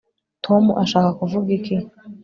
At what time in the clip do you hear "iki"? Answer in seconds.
1.57-1.75